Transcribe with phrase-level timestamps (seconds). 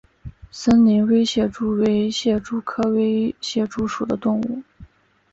[0.49, 4.63] 森林微蟹蛛为蟹蛛科微蟹蛛属的动物。